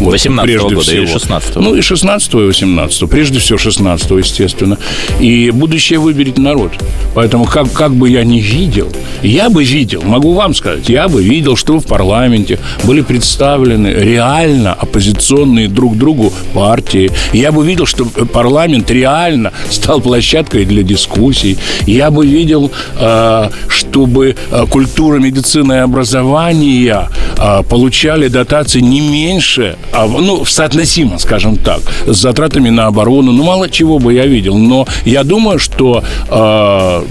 [0.00, 1.04] Вот, 18-го прежде года всего.
[1.04, 1.60] 16-го?
[1.60, 4.78] Ну, и 16 и 18 Прежде всего, 16 естественно.
[5.20, 6.72] И будущее выберет народ.
[7.14, 8.90] Поэтому, как, как бы я ни видел,
[9.22, 14.72] я бы видел, могу вам сказать, я бы видел, что в парламенте были представлены реально
[14.72, 17.10] оппозиционные друг другу партии.
[17.32, 21.56] Я бы видел, что парламент реально стал площадкой для дискуссий.
[21.86, 29.76] Я бы видел, э, чтобы э, культура, медицина и образование э, получали дотации не меньше,
[29.92, 33.32] ну, соотносимо, скажем так, с затратами на оборону.
[33.32, 34.56] Ну, мало чего бы я видел.
[34.56, 37.02] Но я думаю, что э,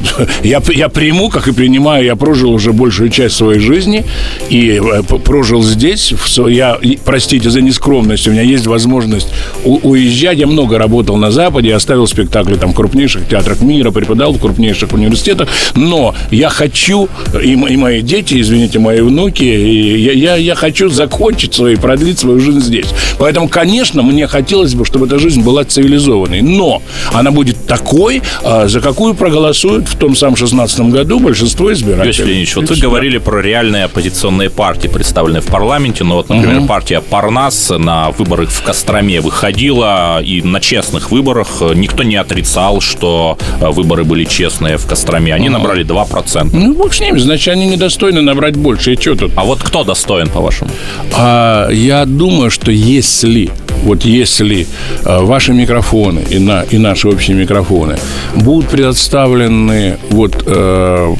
[0.44, 4.06] я, я приму, как и принимаю, я прожил уже большую часть своей жизни
[4.50, 6.14] и э, прожил здесь.
[6.48, 9.28] Я, простите за нескромность, у меня есть возможность
[9.64, 10.38] у- уезжать.
[10.38, 14.94] Я много работал на Западе, оставил спектакли там в крупнейших театрах мира, преподавал в крупнейших
[14.94, 15.50] университетах.
[15.76, 17.10] Но я хочу,
[17.42, 22.20] и, и мои дети, извините, мои внуки, и я, я, я хочу закончить свою, продлить
[22.20, 22.88] свою жизнь здесь.
[23.20, 26.42] Поэтому, конечно, мне хотелось бы, чтобы эта жизнь была цивилизованной.
[26.42, 26.82] Но
[27.14, 32.10] она будет такой, а, за какую проголосуют в том самом 16 году большинство избирателей.
[32.10, 36.04] Иосиф Леонидович, вот вы говорили про реальные оппозиционные партии, представленные в парламенте.
[36.04, 41.74] Но вот, например, партия Парнас на выборы в Костроме выходила, и на честных выборах э,
[41.76, 45.34] никто не отрицал, что э, выборы были честные в Костроме.
[45.34, 46.50] Они набрали 2%.
[46.54, 48.94] Ну, бог с ними, значит, они недостойны набрать больше.
[48.94, 49.32] И что тут?
[49.36, 50.72] А вот кто достоин, по-вашему?
[51.16, 53.50] А, я думаю, что если,
[53.84, 54.68] вот если
[55.04, 57.98] а, ваши микрофоны и, на, и наши общие микрофоны
[58.36, 61.16] будут предоставлены вот э,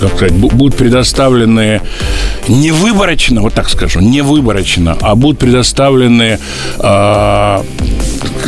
[0.00, 1.80] как сказать, бу- будут предоставлены
[2.48, 6.38] не выборочно, вот так скажу, не выборочно, а будут предоставлены
[6.78, 7.62] а,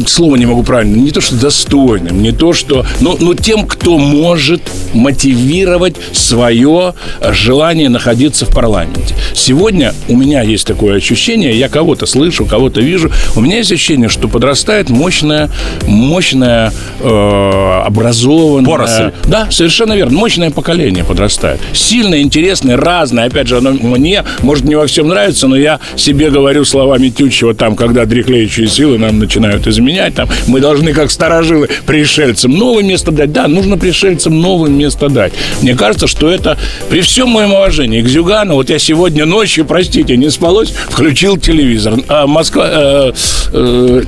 [0.07, 2.85] слово не могу правильно, не то, что достойным, не то, что...
[3.01, 4.63] Но, но тем, кто может
[4.95, 6.95] мотивировать свое
[7.31, 9.15] желание находиться в парламенте.
[9.35, 14.09] Сегодня у меня есть такое ощущение, я кого-то слышу, кого-то вижу, у меня есть ощущение,
[14.09, 15.51] что подрастает мощная,
[15.87, 18.71] мощная, э, образованная...
[18.71, 19.13] Поросль.
[19.25, 20.19] Да, совершенно верно.
[20.19, 21.61] Мощное поколение подрастает.
[21.73, 23.25] Сильное, интересное, разное.
[23.25, 27.55] Опять же, оно мне, может, не во всем нравится, но я себе говорю словами Тютчева,
[27.55, 33.11] там, когда дряхлеющие силы нам начинают изменять, там, мы должны, как старожилы, пришельцам новое место
[33.11, 33.33] дать.
[33.33, 35.33] Да, нужно пришельцам новое место дать.
[35.63, 40.17] Мне кажется, что это, при всем моем уважении к Зюгану, вот я сегодня ночью, простите,
[40.17, 41.95] не спалось, включил телевизор.
[42.09, 42.69] А Москва...
[42.71, 43.13] э,
[43.53, 44.03] э,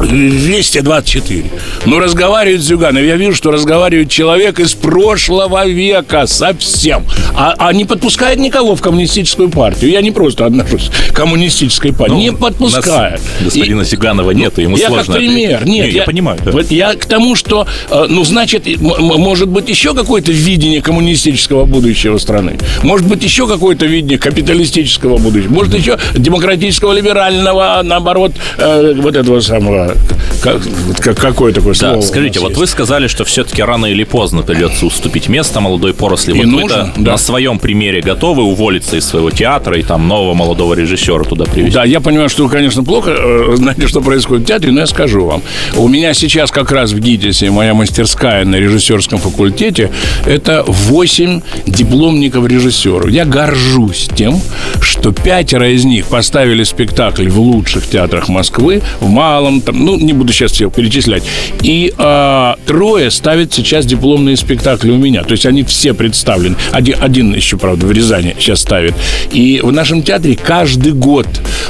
[0.00, 1.44] Вести 24.
[1.86, 3.02] Ну, разговаривает Зюганов.
[3.02, 7.04] Я вижу, что разговаривает человек из прошлого века совсем.
[7.34, 9.90] А, а не подпускает никого в коммунистическую партию.
[9.90, 12.14] Я не просто отношусь к коммунистической партии.
[12.14, 13.20] не подпускает.
[13.40, 15.56] У нас господина Зиганова нету, ему я сложно как пример.
[15.56, 15.66] ответить.
[15.74, 16.38] Нет, Не, я, понимаю.
[16.44, 16.52] да.
[16.70, 22.58] Я к тому, что, э, ну, значит, может быть, еще какое-то видение коммунистического будущего страны.
[22.82, 25.52] Может быть, еще какое-то видение капиталистического будущего.
[25.52, 29.96] Может, еще демократического, либерального, наоборот, э, вот этого самого слово,
[30.42, 30.62] как,
[31.00, 31.96] как- какое такое Да, слово?
[31.96, 32.60] у скажите, вот есть?
[32.60, 36.34] вы сказали, что все-таки рано или поздно придется уступить место молодой поросли.
[36.34, 37.12] И вот нужно, вы да.
[37.12, 41.74] на своем примере готовы уволиться из своего театра и там нового молодого режиссера туда привести?
[41.74, 45.24] Да, я понимаю, что, конечно, плохо э, знаете, что происходит в театре, но я скажу
[45.24, 45.42] вам.
[45.76, 49.90] У меня сейчас как раз в ГИТИСе моя мастерская на режиссерском факультете–
[50.26, 53.10] это 8 дипломников режиссеров.
[53.10, 54.40] Я горжусь тем,
[54.80, 60.12] что пятеро из них поставили спектакль в лучших театрах Москвы, в Малом, там, ну, не
[60.12, 61.24] буду сейчас всех перечислять.
[61.62, 65.22] И а, трое ставят сейчас дипломные спектакли у меня.
[65.22, 66.56] То есть они все представлены.
[66.72, 68.94] Один, один еще, правда, в Рязани сейчас ставит.
[69.32, 71.26] И в нашем театре каждый год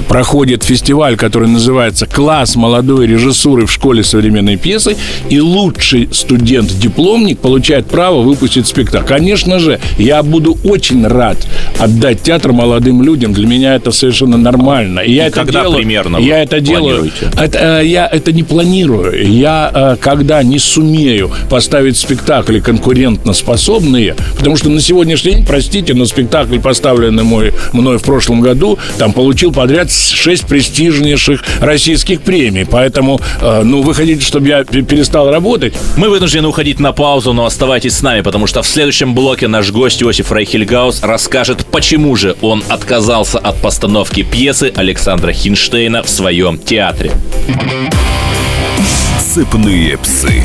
[0.09, 4.97] проходит фестиваль, который называется «Класс молодой режиссуры в школе современной пьесы»,
[5.29, 9.07] и лучший студент-дипломник получает право выпустить спектакль.
[9.07, 11.37] Конечно же, я буду очень рад
[11.79, 13.33] отдать театр молодым людям.
[13.33, 15.01] Для меня это совершенно нормально.
[15.01, 17.11] И я это когда делаю, примерно я это делаю.
[17.37, 19.31] Это, э, я это не планирую.
[19.33, 25.95] Я, э, когда не сумею поставить спектакли конкурентно способные, потому что на сегодняшний день, простите,
[25.95, 32.67] но спектакль, поставленный мой, мной в прошлом году, там получил подряд шесть престижнейших российских премий.
[32.67, 35.75] Поэтому, э, ну, вы хотите, чтобы я пе- перестал работать?
[35.97, 39.71] Мы вынуждены уходить на паузу, но оставайтесь с нами, потому что в следующем блоке наш
[39.71, 46.59] гость Иосиф Райхельгаус расскажет, почему же он отказался от постановки пьесы Александра Хинштейна в своем
[46.59, 47.13] театре.
[49.19, 50.43] Сыпные псы.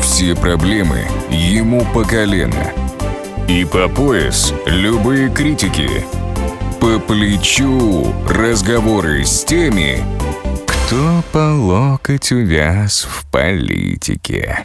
[0.00, 2.72] Все проблемы ему по колено.
[3.48, 5.88] И по пояс любые критики.
[6.80, 10.02] По плечу разговоры с теми,
[10.66, 14.64] кто по локоть увяз в политике.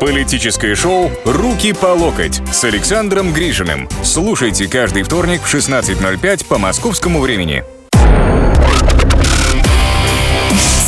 [0.00, 3.88] Политическое шоу «Руки по локоть» с Александром Гришиным.
[4.02, 7.64] Слушайте каждый вторник в 16.05 по московскому времени.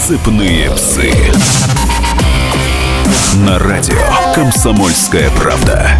[0.06, 1.12] Сыпные псы.
[3.46, 4.02] На радио
[4.34, 5.90] «Комсомольская правда».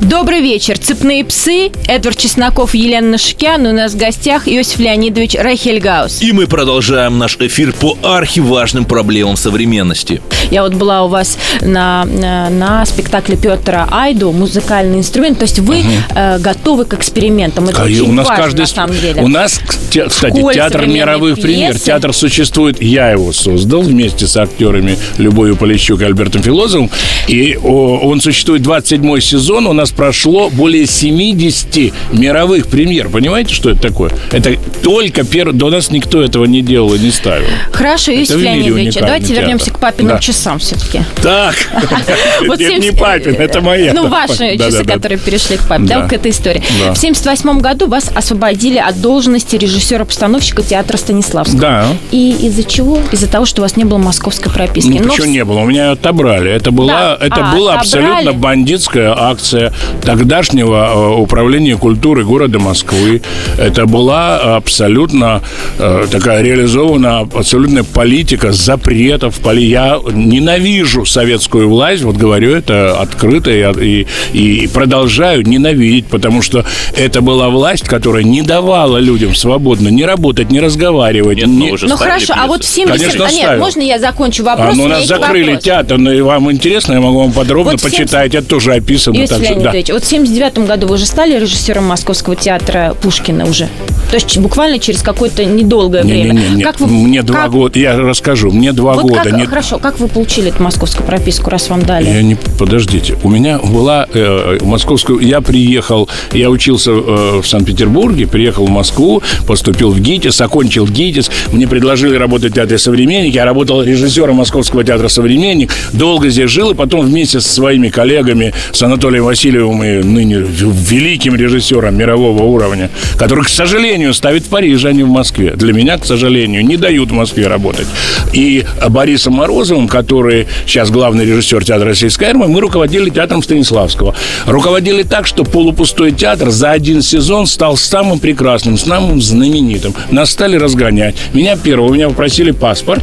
[0.00, 0.71] Добрый вечер.
[0.82, 1.70] Цепные псы.
[1.86, 3.64] Эдвард Чесноков, Елена Нашикян.
[3.66, 6.20] У нас в гостях Иосиф Леонидович Рахельгаус.
[6.20, 10.20] И мы продолжаем наш эфир по архиважным проблемам современности.
[10.50, 15.38] Я вот была у вас на, на, на спектакле Петра Айду «Музыкальный инструмент».
[15.38, 17.68] То есть вы э, готовы к экспериментам.
[17.68, 18.60] Это И очень у нас важно, каждый...
[18.62, 19.22] на самом деле.
[19.22, 21.46] У нас, те- кстати, Школе театр мировых пьесы.
[21.46, 21.78] премьер.
[21.78, 26.90] Театр существует, я его создал вместе с актерами Любовью Полищук и Альбертом Филозовым.
[27.28, 29.68] И о, он существует 27 сезон.
[29.68, 33.08] У нас прошло более 70 мировых премьер.
[33.08, 34.10] Понимаете, что это такое?
[34.30, 35.52] Это только первый...
[35.54, 37.46] До нас никто этого не делал и не ставил.
[37.72, 39.42] Хорошо, мире Леонидович, давайте театр.
[39.42, 40.18] вернемся к папиным Да.
[40.18, 41.02] часам все-таки.
[41.22, 41.54] Так,
[42.42, 43.92] это не 70 папин, это моя.
[43.92, 46.62] Ну, ваши часы, которые перешли к папе, да, к этой истории.
[46.92, 51.60] В 78 году вас освободили от должности режиссера-постановщика театра Станиславского.
[51.60, 51.86] Да.
[52.10, 53.00] И из-за чего?
[53.12, 54.88] Из-за того, что у вас не было московской прописки.
[55.02, 55.58] Ну, почему не было?
[55.60, 56.50] У меня отобрали.
[56.50, 63.22] Это была, А, абсолютно бандитская акция тогдашнего э, управления культуры города Москвы.
[63.58, 65.42] Это была абсолютно
[65.78, 69.38] э, такая реализована абсолютная политика запретов.
[69.40, 69.64] Поли...
[69.64, 76.64] Я ненавижу советскую власть, вот говорю это открыто и, и, и продолжаю ненавидеть, потому что
[76.96, 81.44] это была власть, которая не давала людям свободно ни работать, ни разговаривать.
[81.46, 83.00] Нет, же Ну ставили хорошо, а вот в 70...
[83.00, 83.60] Конечно, а, нет, ставил.
[83.60, 84.74] можно я закончу вопрос?
[84.74, 85.64] А, ну, У нас закрыли вопрос.
[85.64, 89.16] театр, но и вам интересно, я могу вам подробно Вот почитать, это тоже описано.
[89.16, 89.72] Иосиф так да.
[89.92, 93.68] Вот в 79 году вы уже стали режиссером Московского театра Пушкина уже?
[94.10, 96.32] То есть буквально через какое-то недолгое время.
[96.32, 99.22] Не-не-не, Как вы- мне два как- года, я расскажу, мне два Вот года.
[99.22, 102.04] как, не- хорошо, как вы получили эту московскую прописку, раз вам дали?
[102.10, 103.16] Я не подождите.
[103.22, 105.20] У меня была э, московскую.
[105.20, 111.30] Я приехал, я учился э, в Санкт-Петербурге, приехал в Москву, поступил в ГИТИС, окончил ГИТИС.
[111.52, 113.34] Мне предложили работать в театре «Современник».
[113.34, 115.72] Я работал режиссером Московского театра «Современник».
[115.94, 121.34] Долго здесь жил, и потом вместе со своими коллегами, с Анатолием Васильевым и ныне великим
[121.34, 125.52] режиссером мирового уровня, который, к сожалению, ставит в Париже, а не в Москве.
[125.54, 127.86] Для меня, к сожалению, не дают в Москве работать.
[128.32, 134.14] И Борисом Морозовым, который сейчас главный режиссер театра российской армии, мы руководили театром Станиславского.
[134.46, 139.94] Руководили так, что полупустой театр за один сезон стал самым прекрасным, самым знаменитым.
[140.10, 141.14] Нас стали разгонять.
[141.32, 143.02] Меня первого, меня попросили паспорт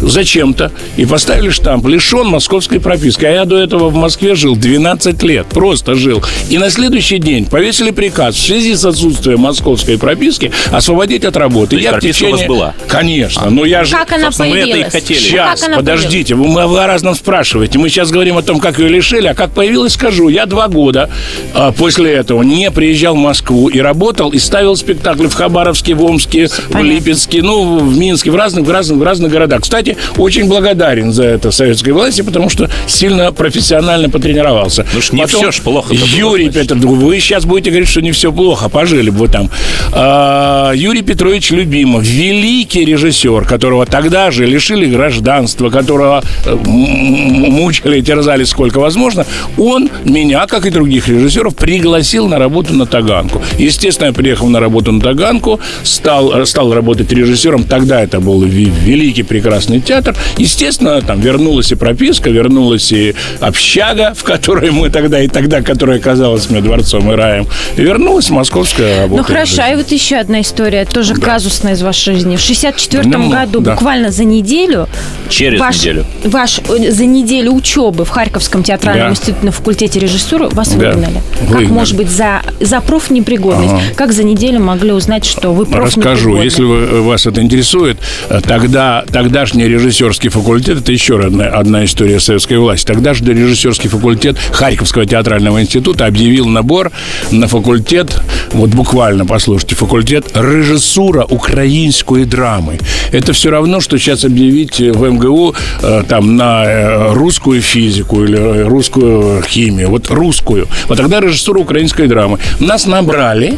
[0.00, 3.24] зачем-то и поставили штамп «Лишен московской прописки».
[3.24, 6.22] А я до этого в Москве жил 12 лет, просто жил.
[6.50, 11.76] И на следующий день повесили приказ в связи с отсутствием московской прописки освободить от работы.
[11.76, 12.48] То я в прописка у вас течение...
[12.48, 12.74] была?
[12.88, 13.92] Конечно, но я же...
[13.92, 14.92] Как она собственно, мы это и появилась?
[14.92, 15.18] хотели.
[15.18, 17.78] Сейчас, Как она подождите, вы, вы о разном спрашиваете.
[17.78, 20.28] Мы сейчас говорим о том, как ее лишили, а как появилась, скажу.
[20.28, 21.10] Я два года
[21.54, 26.04] а, после этого не приезжал в Москву и работал, и ставил спектакли в Хабаровске, в
[26.04, 26.88] Омске, в Понятно.
[26.88, 29.62] Липецке, ну, в Минске, в разных, в разных, в разных городах.
[29.62, 34.86] Кстати, очень благодарен за это советской власти, потому что сильно профессионально потренировался.
[34.92, 36.72] Ну ж не всё ж плохо-то было, Юрий значит.
[36.72, 39.50] Петр, вы сейчас будете говорить, что не все плохо, пожили бы вы там.
[39.92, 48.02] А, Юрий Петрович Любимов, великий режиссер, которого тогда же лишили гражданства, которого э, мучили и
[48.02, 49.26] терзали сколько возможно,
[49.56, 53.42] он меня, как и других режиссеров, пригласил на работу на Таганку.
[53.58, 57.64] Естественно, я приехал на работу на Таганку, стал, э, стал работать режиссером.
[57.64, 60.14] Тогда это был ве- великий, прекрасный театр.
[60.38, 65.98] Естественно, там вернулась и прописка, вернулась и общага, в которой мы тогда и тогда, которая
[65.98, 69.22] казалась мне дворцом и раем, и вернулась московская работа.
[69.22, 72.36] Ну хорошо, а и вот еще одна история, тоже казусная из вашей жизни.
[72.36, 73.72] В 64 Ну, году, да.
[73.72, 74.88] буквально за неделю,
[75.28, 76.04] Через ваш, неделю.
[76.24, 79.10] ваш э, за неделю учебы в Харьковском театральном Да.
[79.12, 80.90] институте на факультете режиссуры вас Да.
[80.92, 81.20] выгнали.
[81.40, 81.66] Как Выгнали.
[81.66, 83.94] может быть за, за профнепригодность?
[83.96, 86.12] Как за неделю могли узнать, что вы профнепригодны?
[86.12, 91.84] Расскажу, если вы- вас это интересует, э, тогда тогдашний режиссерский факультет, это еще одна, одна
[91.84, 96.92] история советской власти, тогдашний режиссерский факультет Харьковского театрального института объявил набор
[97.30, 98.20] на факультет,
[98.52, 102.78] вот буквально послушайте, факультет режиссура украинской драмы.
[103.12, 108.38] Это все равно, что сейчас объявить в МГУ э, там на э, русскую физику или
[108.38, 110.68] э, русскую химию, вот русскую.
[110.88, 112.38] Вот тогда режиссура украинской драмы.
[112.60, 113.56] Нас набрали,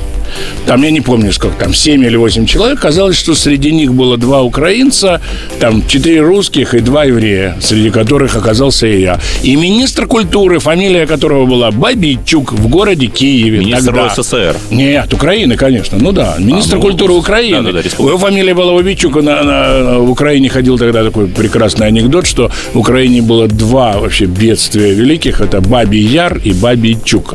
[0.66, 2.80] там, я не помню, сколько там, 7 или 8 человек.
[2.80, 5.20] Казалось, что среди них было два украинца,
[5.60, 9.20] там, 4 русских и два еврея, среди которых оказался и я.
[9.42, 13.58] И министр культуры, фамилия которого была Бабичук в городе Киеве.
[13.58, 14.14] Министр тогда.
[14.14, 14.56] СССР.
[14.70, 15.98] Нет, Украины, конечно.
[16.00, 17.58] Ну да, министр ну, культуры Украины.
[17.58, 18.16] да-да-да, республика.
[18.16, 19.22] Его фамилия была Бабичук.
[19.22, 24.26] На, на- в Украине ходил тогда такой прекрасный анекдот, что в Украине было два вообще
[24.26, 25.40] бедствия великих.
[25.40, 27.34] Это Бабий Яр и Бабий Чук.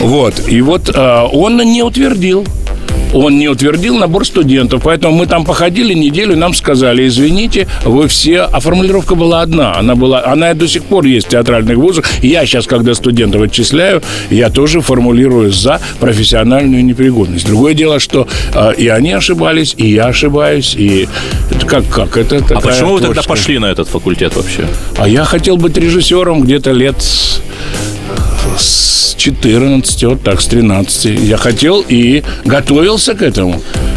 [0.00, 0.48] Вот.
[0.48, 2.46] И вот э, он не утвердил
[3.12, 4.82] он не утвердил набор студентов.
[4.84, 8.42] Поэтому мы там походили неделю, нам сказали, извините, вы все...
[8.42, 9.76] А формулировка была одна.
[9.76, 12.04] Она, была, она до сих пор есть в театральных вузах.
[12.22, 17.46] Я сейчас, когда студентов отчисляю, я тоже формулирую за профессиональную непригодность.
[17.46, 21.08] Другое дело, что э, и они ошибались, и я ошибаюсь, и
[21.50, 22.16] это как, как?
[22.16, 24.66] Это А почему вы тогда пошли на этот факультет вообще?
[24.96, 26.96] А я хотел быть режиссером где-то лет
[28.57, 31.19] с- с 14, вот так, с 13.
[31.23, 33.55] Я хотел и готовился к этому.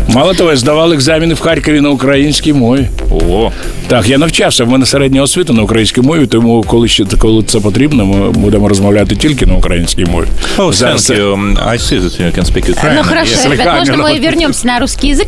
[0.09, 2.89] Мало того, я здавав екзамени в Харкові на українській мові.
[3.11, 3.51] О,
[3.89, 4.64] Так, я навчався.
[4.64, 8.68] В мене середня освіта на українській мові, тому коли ще коли це потрібно, ми будемо
[8.68, 10.27] розмовляти тільки на українській мові.
[10.59, 11.68] oh, Зараз thank you.
[11.68, 12.95] I see that you can speak Ukrainian.
[12.97, 13.51] Ну хорошо, Yes.
[13.51, 15.27] ребят, можно мы вернемся на русский язык?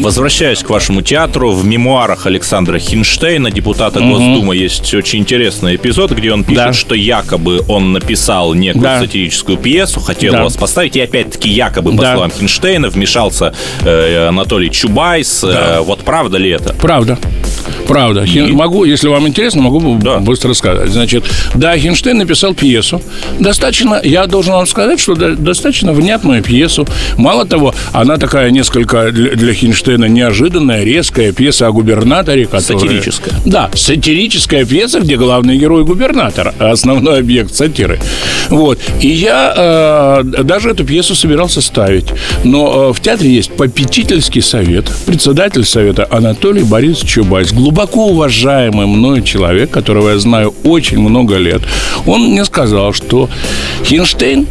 [0.00, 6.32] Возвращаясь к вашему театру, в мемуарах Александра Хинштейна, депутата Госдумы, есть очень интересный эпизод, где
[6.32, 6.72] он пишет, Да.
[6.72, 8.99] что якобы он написал некую Да.
[8.99, 10.43] сатирическую пьесу, хотел Да.
[10.43, 12.13] вас поставить, и опять-таки якобы, по Да.
[12.13, 13.53] словам Хинштейна, вмешался
[13.83, 15.43] э, Анатолий Чубайс.
[15.43, 16.73] Э, вот правда ли это?
[16.75, 17.17] Правда.
[17.87, 18.25] Правда.
[18.25, 20.19] Хин- Могу, если вам интересно, могу Да.
[20.19, 20.89] быстро рассказать.
[20.89, 23.01] Значит, да, Хинштейн написал пьесу.
[23.39, 26.87] Достаточно, я должен вам сказать, что до- достаточно внятную пьесу.
[27.17, 32.45] Мало того, она такая несколько для, для Хинштейна неожиданная, резкая пьеса о губернаторе.
[32.45, 32.79] Которая...
[32.79, 33.33] Сатирическая.
[33.45, 37.99] Да, сатирическая пьеса, где главный герой губернатор, а основной объект сатиры.
[38.49, 38.79] Вот.
[39.01, 42.05] И я э, даже эту пьесу собирался ставить.
[42.43, 49.23] Но э, в театре есть попечительский совет, председатель совета Анатолий Борисович Чубайс, глубоко уважаемый мной
[49.23, 51.61] человек, которого я знаю очень много лет.
[52.05, 53.29] Он мне сказал, что
[53.83, 54.47] Хинштейн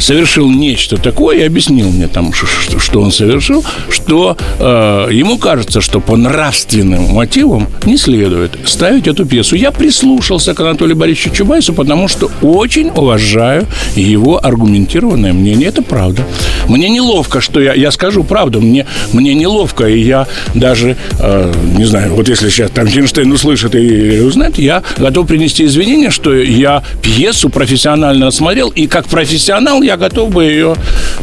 [0.00, 6.00] совершил нечто такое и объяснил мне там, что он совершил, что э, ему кажется, что
[6.00, 9.56] по нравственным мотивам не следует ставить эту пьесу.
[9.56, 15.68] Я прислушался к Анатолию Борисовичу Чубайсу, потому что очень уважаю его аргументированное мнение.
[15.68, 16.22] Это правда.
[16.66, 21.84] Мне неловко, что я, я скажу правду, мне, мне неловко, и я даже, э, не
[21.84, 26.82] знаю, вот если сейчас там Хинштейн услышит и узнает, я готов принести извинения, что я
[27.02, 30.74] пьесу профессионально осмотрел, и как профессионал профессионал, я готов бы ее,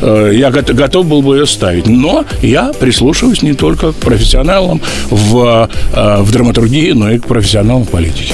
[0.02, 1.88] э, я гот- готов был бы ее ставить.
[1.88, 7.84] Но я прислушиваюсь не только к профессионалам в, э, в драматургии, но и к профессионалам
[7.84, 8.34] в политике.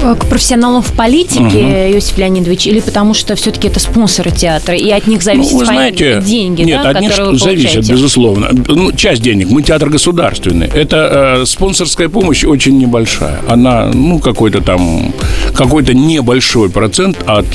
[0.00, 4.90] Э, К профессионалам в политике, Иосиф Леонидович, или потому что все-таки это спонсоры театра, и
[4.90, 7.78] от них зависят Ну, вы знаете, деньги, нет, да, от них вы получаете?
[7.92, 8.48] безусловно.
[8.68, 9.48] Ну, часть денег.
[9.50, 10.66] Мы театр государственный.
[10.66, 13.40] Это э, спонсорская помощь очень небольшая.
[13.48, 15.12] Она, ну, какой-то там,
[15.54, 17.46] какой-то небольшой процент от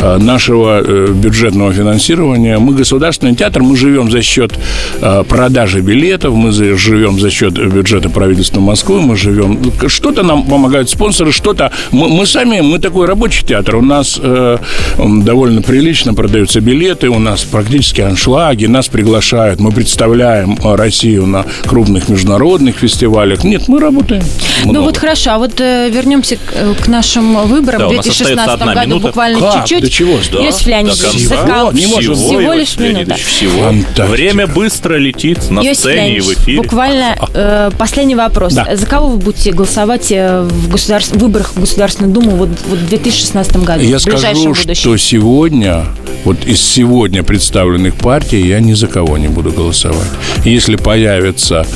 [0.00, 2.58] э, нашего э, бюджетного финансирования.
[2.58, 4.52] Мы государственный театр, мы живем за счет
[5.00, 9.58] э, продажи билетов, мы за- живем за счет бюджета правительства Москвы, мы живем...
[9.88, 11.72] Что-то нам помогают спонсоры, что-то...
[11.90, 13.76] Мы, мы сами, мы такой рабочий театр.
[13.76, 14.58] У нас э,
[14.98, 21.46] довольно прилично продаются билеты, у нас практически аншлаги, нас приглашают, мы представляем э, Россию на
[21.64, 23.42] крупных международных фестивалях.
[23.42, 24.22] Нет, мы работаем.
[24.64, 24.84] Ну много.
[24.84, 28.06] вот хорошо, а вот э, вернемся к, э, к нашим выборам Да, в у нас
[28.06, 29.06] остается 2016 одна году минута.
[29.06, 29.54] буквально Как?
[29.64, 29.80] чуть-чуть.
[29.80, 30.18] До чего?
[30.30, 30.38] Да.
[30.66, 31.72] Леонидович, До кого?
[31.72, 32.58] Не может всего, быть.
[32.58, 33.14] лишь минута.
[33.14, 33.62] Всего.
[33.64, 34.06] Фантастика.
[34.06, 36.62] Время быстро летит на Иосиф сцене и в эфире.
[36.62, 38.54] буквально э, последний вопрос.
[38.54, 38.76] Да.
[38.76, 42.88] За кого вы будете голосовать э, в государств- выборах в Государственную Думу вот, вот в
[42.88, 43.82] 2016 году?
[43.82, 44.74] Я скажу, будущем?
[44.74, 45.86] что сегодня,
[46.24, 50.08] вот из сегодня представленных партий, я ни за кого не буду голосовать.
[50.44, 51.66] Если появятся,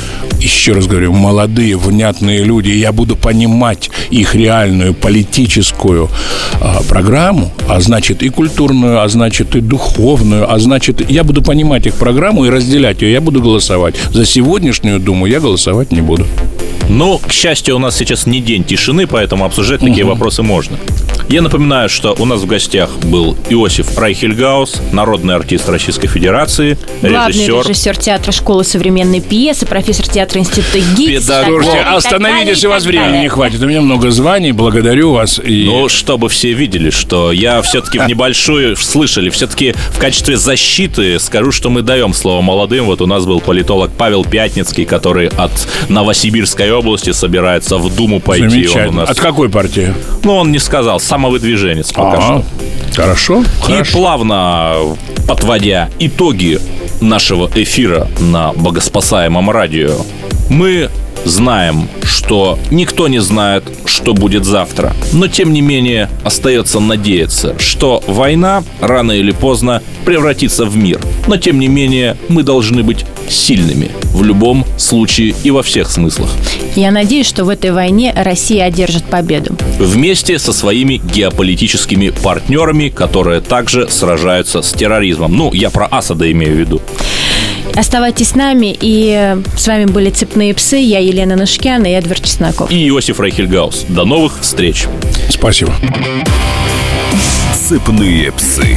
[0.41, 6.09] еще раз говорю, молодые, внятные люди, я буду понимать их реальную политическую
[6.61, 9.26] а, программу, а значит и культурную, а значит
[9.57, 13.95] и духовную, а значит, я буду понимать их программу и разделять ее, я буду голосовать.
[14.13, 16.27] За сегодняшнюю Думу я голосовать не буду.
[16.89, 20.77] Но, к счастью, у нас сейчас не день тишины, поэтому обсуждать такие вопросы можно.
[21.29, 27.33] Я напоминаю, что у нас в гостях был Иосиф Райхельгаус, народный артист Российской Федерации, Главный
[27.33, 27.69] режиссер.
[27.69, 30.79] режиссер театра школы современной пьесы, профессор театра института.
[30.97, 31.65] Педагог.
[31.65, 33.61] Слушайте, остановитесь, у вас времени не хватит.
[33.61, 35.41] У меня много званий, благодарю вас.
[35.45, 35.65] И...
[35.65, 38.77] Ну, чтобы все видели, что я все-таки в небольшую
[39.17, 42.87] слышали, все-таки в качестве защиты скажу, что мы даем слово молодым.
[42.87, 45.53] Вот у нас был политолог Павел Пятницкий, который от
[45.89, 48.69] Новосибирской области собирается в Думу пойти.
[48.69, 49.11] Он у нас...
[49.11, 49.95] От какой партии?
[50.23, 52.45] Ну, он не сказал, самовыдвиженец пока Ага.
[52.93, 53.03] что.
[53.03, 53.41] Хорошо.
[53.41, 53.93] И хорошо.
[53.99, 54.75] плавно
[55.27, 56.59] подводя итоги
[57.01, 59.97] нашего эфира на богоспасаемом радио,
[60.51, 60.91] мы
[61.25, 64.95] знаем, что никто не знает, что будет завтра.
[65.13, 71.01] Но тем не менее остается надеяться, что война рано или поздно превратится в мир.
[71.27, 76.31] Но тем не менее мы должны быть сильными в любом случае и во всех смыслах.
[76.77, 79.57] Я надеюсь, что в этой войне Россия одержит победу.
[79.79, 85.37] вместе со своими геополитическими партнерами, которые также сражаются с терроризмом.
[85.37, 86.81] Ну, я про Асада имею в виду.
[87.75, 92.25] Оставайтесь с нами, и э, с вами были «Цепные псы», я Елена Нашкян и Эдвард
[92.25, 92.71] Чесноков.
[92.71, 93.87] И Иосиф Райхельгаус.
[93.89, 94.87] До новых встреч.
[95.29, 95.73] Спасибо.
[97.55, 98.77] Сыпные псы.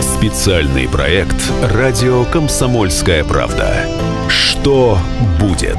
[0.00, 3.86] Специальный проект «Радио Комсомольская правда».
[4.28, 4.98] Что
[5.40, 5.78] будет?